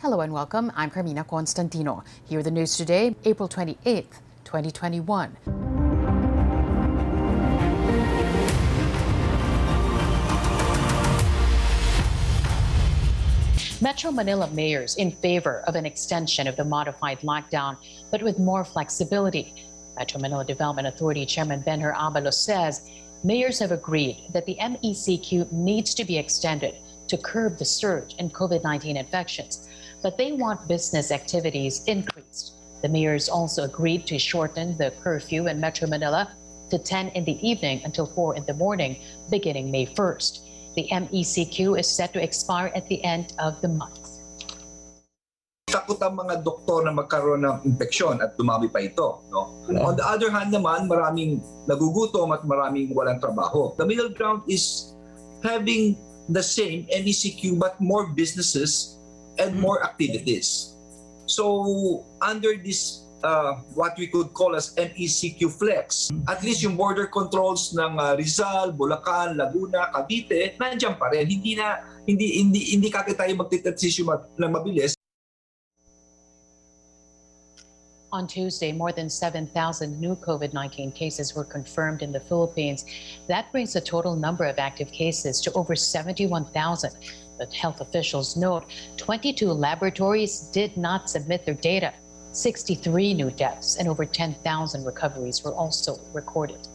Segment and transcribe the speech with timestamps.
[0.00, 0.70] Hello and welcome.
[0.76, 2.04] I'm Carmina Constantino.
[2.28, 5.36] Here are the news today, April 28th, 2021.
[13.80, 17.76] Metro Manila mayors in favor of an extension of the modified lockdown,
[18.12, 19.52] but with more flexibility.
[19.96, 22.88] Metro Manila Development Authority Chairman Benhur Abalos says
[23.24, 26.76] mayors have agreed that the MECQ needs to be extended
[27.08, 29.67] to curb the surge in COVID 19 infections,
[30.02, 32.54] but they want business activities increased.
[32.82, 36.30] The mayors also agreed to shorten the curfew in Metro Manila
[36.70, 40.74] to 10 in the evening until 4 in the morning, beginning May 1st.
[40.76, 44.18] The MECQ is set to expire at the end of the month.
[45.68, 49.24] takot ang mga doktor na magkaroon ng infeksyon at dumami pa ito.
[49.28, 49.64] No?
[49.84, 53.76] On the other hand naman, maraming nagugutom at maraming walang trabaho.
[53.76, 54.96] The middle ground is
[55.44, 55.96] having
[56.28, 58.97] the same MECQ but more businesses
[59.38, 60.76] and more activities.
[61.26, 67.06] So under this uh, what we could call as MECQ Flex, at least yung border
[67.06, 71.26] controls ng uh, Rizal, Bulacan, Laguna, Cavite, nandiyan pa rin.
[71.26, 74.98] Hindi na hindi hindi hindi kagad tayo magtitransition ma- na mabilis
[78.10, 82.86] On Tuesday, more than 7,000 new COVID 19 cases were confirmed in the Philippines.
[83.28, 86.96] That brings the total number of active cases to over 71,000.
[87.38, 88.64] But health officials note
[88.96, 91.94] 22 laboratories did not submit their data.
[92.32, 96.68] 63 new deaths and over 10,000 recoveries were also recorded.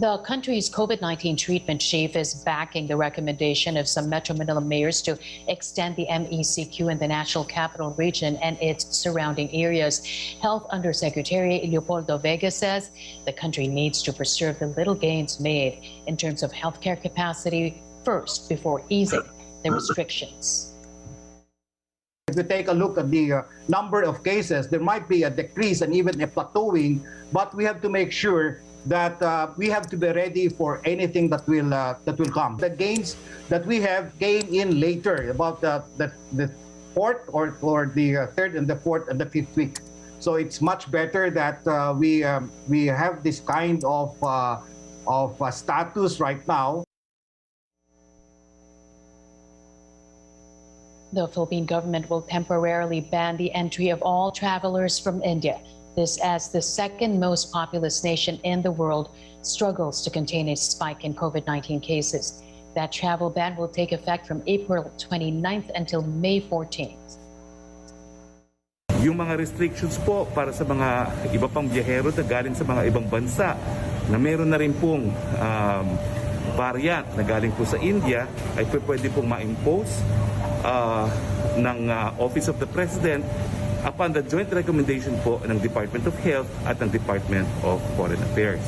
[0.00, 5.00] The country's COVID 19 treatment chief is backing the recommendation of some Metro Manila mayors
[5.02, 10.04] to extend the MECQ in the National Capital Region and its surrounding areas.
[10.42, 12.90] Health Undersecretary Leopoldo Vega says
[13.24, 18.48] the country needs to preserve the little gains made in terms of healthcare capacity first
[18.48, 19.22] before easing
[19.62, 20.74] the restrictions.
[22.26, 25.30] If you take a look at the uh, number of cases, there might be a
[25.30, 26.98] decrease and even a plateauing,
[27.32, 31.28] but we have to make sure that uh, we have to be ready for anything
[31.30, 32.56] that will uh, that will come.
[32.58, 33.16] The gains
[33.48, 36.52] that we have came in later, about the the, the
[36.94, 39.78] fourth or or the uh, third and the fourth and the fifth week.
[40.20, 44.60] So it's much better that uh, we um, we have this kind of uh,
[45.06, 46.84] of uh, status right now
[51.14, 55.62] The Philippine government will temporarily ban the entry of all travelers from India.
[55.94, 59.14] This, as the second most populous nation in the world
[59.46, 62.42] struggles to contain a spike in COVID 19 cases.
[62.74, 67.22] That travel ban will take effect from April 29th until May 14th.
[69.06, 73.06] Yung mga restrictions po para sa mga iba pang biyahero na galing sa mga ibang
[73.06, 73.54] bansa
[74.10, 75.86] na meron na rin pong um,
[76.58, 78.26] variant na galing po sa India
[78.58, 80.02] ay pwede pong ma-impose
[80.66, 81.06] uh,
[81.60, 83.22] ng uh, Office of the President
[83.84, 88.64] upon the joint recommendation po ng Department of Health at ng Department of Foreign Affairs.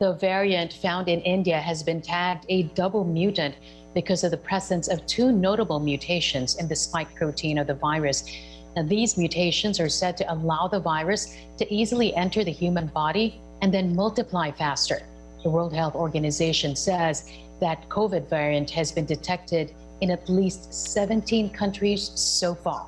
[0.00, 3.54] The variant found in India has been tagged a double mutant
[3.94, 8.26] because of the presence of two notable mutations in the spike protein of the virus.
[8.74, 13.38] Now, these mutations are said to allow the virus to easily enter the human body
[13.62, 15.06] and then multiply faster.
[15.44, 17.30] The World Health Organization says
[17.60, 22.86] that COVID variant has been detected in at least 17 countries so far.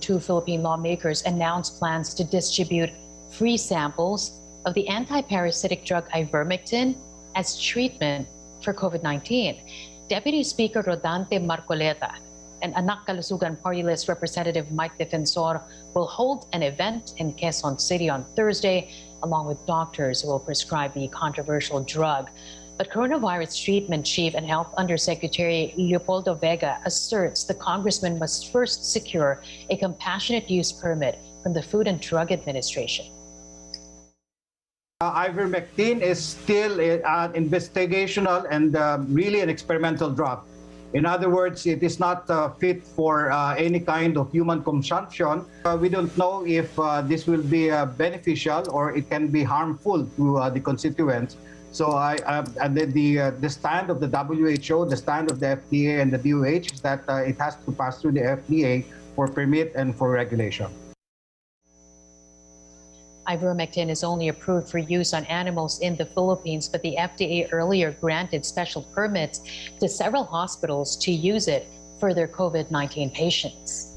[0.00, 2.90] Two Philippine lawmakers announced plans to distribute
[3.30, 6.96] free samples of the anti-parasitic drug ivermectin
[7.34, 8.26] as treatment
[8.62, 9.60] for COVID-19.
[10.08, 12.14] Deputy Speaker Rodante Marcoleta
[12.62, 15.62] and Anak Kalusugan Party List Representative Mike Defensor
[15.94, 18.90] will hold an event in Quezon City on Thursday,
[19.22, 22.30] along with doctors who will prescribe the controversial drug.
[22.76, 29.42] But coronavirus treatment chief and health undersecretary Leopoldo Vega asserts the congressman must first secure
[29.70, 33.06] a compassionate use permit from the Food and Drug Administration.
[35.00, 40.42] Uh, ivermectin is still an investigational and uh, really an experimental drug.
[40.94, 45.44] In other words, it is not uh, fit for uh, any kind of human consumption.
[45.64, 49.42] Uh, we don't know if uh, this will be uh, beneficial or it can be
[49.42, 51.36] harmful to uh, the constituents.
[51.74, 52.14] So I,
[52.68, 56.22] the the, uh, the stand of the WHO, the stand of the FDA and the
[56.22, 58.84] DOH is that uh, it has to pass through the FDA
[59.16, 60.70] for permit and for regulation.
[63.26, 67.90] Ivermectin is only approved for use on animals in the Philippines, but the FDA earlier
[67.90, 69.40] granted special permits
[69.80, 71.66] to several hospitals to use it
[71.98, 73.93] for their COVID 19 patients.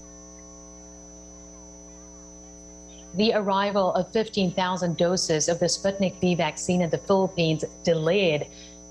[3.18, 8.46] The arrival of 15,000 doses of the Sputnik V vaccine in the Philippines delayed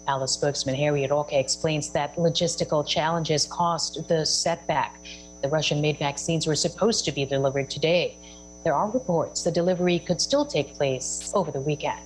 [0.04, 4.98] Palace spokesman Harry Roque explains that logistical challenges caused the setback.
[5.42, 8.18] The Russian made vaccines were supposed to be delivered today.
[8.64, 12.00] There are reports the delivery could still take place over the weekend.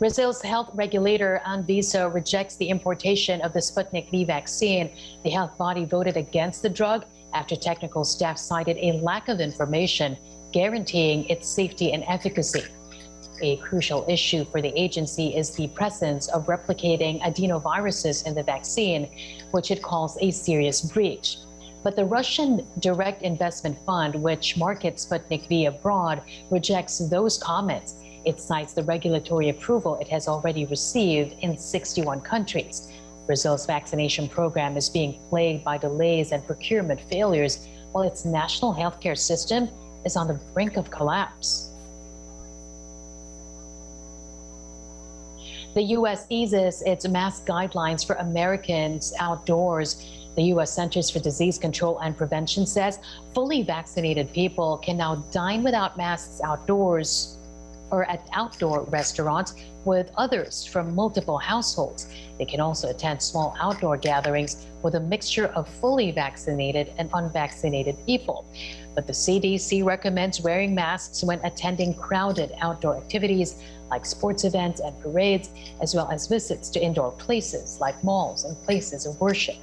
[0.00, 4.90] Brazil's health regulator Anvisa rejects the importation of the Sputnik V vaccine.
[5.22, 7.04] The health body voted against the drug
[7.38, 10.16] after technical staff cited a lack of information
[10.52, 12.64] guaranteeing its safety and efficacy.
[13.42, 19.08] A crucial issue for the agency is the presence of replicating adenoviruses in the vaccine,
[19.52, 21.36] which it calls a serious breach.
[21.84, 27.94] But the Russian Direct Investment Fund, which markets Sputnik V abroad, rejects those comments
[28.24, 32.92] it cites the regulatory approval it has already received in 61 countries.
[33.28, 39.16] Brazil's vaccination program is being plagued by delays and procurement failures, while its national healthcare
[39.16, 39.68] system
[40.06, 41.70] is on the brink of collapse.
[45.74, 46.26] The U.S.
[46.30, 50.04] eases its mask guidelines for Americans outdoors.
[50.34, 50.72] The U.S.
[50.72, 52.98] Centers for Disease Control and Prevention says
[53.34, 57.37] fully vaccinated people can now dine without masks outdoors
[57.90, 59.54] or at outdoor restaurants
[59.84, 62.12] with others from multiple households.
[62.38, 67.96] They can also attend small outdoor gatherings with a mixture of fully vaccinated and unvaccinated
[68.06, 68.46] people.
[68.94, 75.00] But the CDC recommends wearing masks when attending crowded outdoor activities like sports events and
[75.00, 75.50] parades,
[75.80, 79.56] as well as visits to indoor places like malls and places of worship.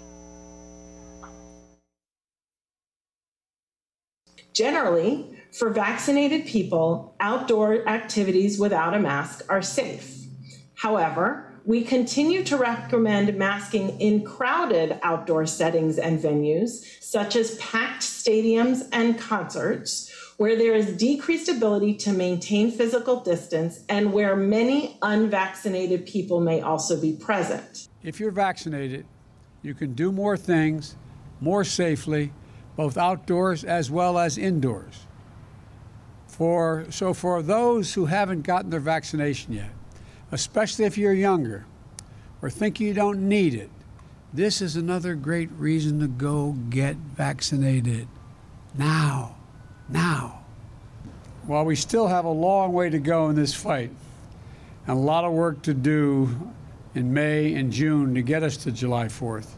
[4.53, 10.25] Generally, for vaccinated people, outdoor activities without a mask are safe.
[10.75, 18.03] However, we continue to recommend masking in crowded outdoor settings and venues, such as packed
[18.03, 24.97] stadiums and concerts, where there is decreased ability to maintain physical distance and where many
[25.01, 27.87] unvaccinated people may also be present.
[28.03, 29.05] If you're vaccinated,
[29.61, 30.97] you can do more things
[31.39, 32.33] more safely,
[32.75, 35.07] both outdoors as well as indoors.
[36.35, 39.69] For, so, for those who haven't gotten their vaccination yet,
[40.33, 41.65] especially if you're younger
[42.41, 43.69] or think you don't need it,
[44.33, 48.09] this is another great reason to go get vaccinated.
[48.77, 49.37] Now.
[49.87, 50.43] Now.
[51.43, 53.91] While we still have a long way to go in this fight
[54.87, 56.51] and a lot of work to do
[56.95, 59.51] in May and June to get us to July 4th,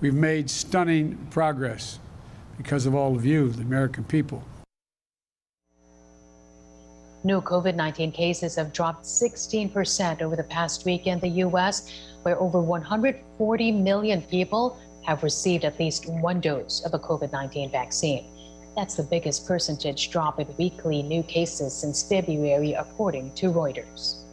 [0.00, 1.98] we've made stunning progress
[2.56, 4.42] because of all of you, the American people.
[7.26, 11.90] New COVID 19 cases have dropped 16% over the past week in the U.S.,
[12.22, 17.72] where over 140 million people have received at least one dose of a COVID 19
[17.72, 18.26] vaccine.
[18.76, 24.25] That's the biggest percentage drop in weekly new cases since February, according to Reuters.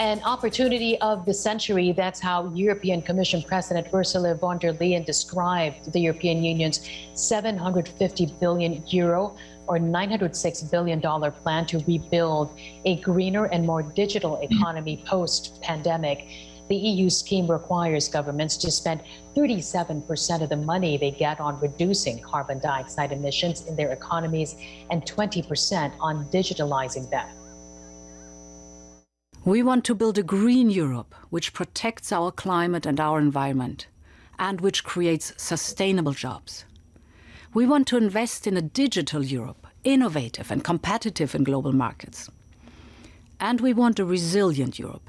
[0.00, 1.92] An opportunity of the century.
[1.92, 8.82] That's how European Commission President Ursula von der Leyen described the European Union's 750 billion
[8.86, 9.36] euro
[9.66, 11.02] or $906 billion
[11.42, 14.54] plan to rebuild a greener and more digital mm-hmm.
[14.54, 16.26] economy post pandemic.
[16.70, 19.02] The EU scheme requires governments to spend
[19.36, 24.56] 37% of the money they get on reducing carbon dioxide emissions in their economies
[24.90, 27.28] and 20% on digitalizing them.
[29.44, 33.86] We want to build a green Europe which protects our climate and our environment
[34.38, 36.66] and which creates sustainable jobs.
[37.54, 42.28] We want to invest in a digital Europe, innovative and competitive in global markets.
[43.40, 45.08] And we want a resilient Europe,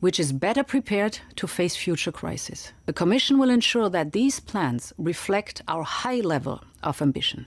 [0.00, 2.72] which is better prepared to face future crises.
[2.86, 7.46] The Commission will ensure that these plans reflect our high level of ambition.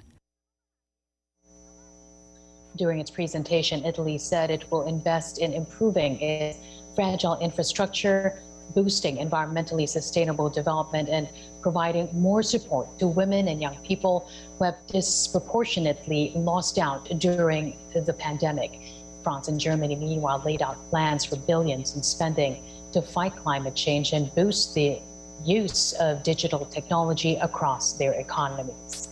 [2.75, 6.57] During its presentation, Italy said it will invest in improving its
[6.95, 8.41] fragile infrastructure,
[8.73, 11.27] boosting environmentally sustainable development and
[11.61, 14.27] providing more support to women and young people
[14.57, 18.79] who have disproportionately lost out during the pandemic.
[19.23, 24.13] France and Germany, meanwhile, laid out plans for billions in spending to fight climate change
[24.13, 24.99] and boost the
[25.45, 29.02] use of digital technology across their economies.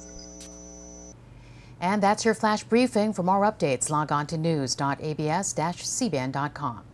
[1.82, 3.12] And that's your flash briefing.
[3.12, 6.91] For more updates, log on to news.abs-cbn.com.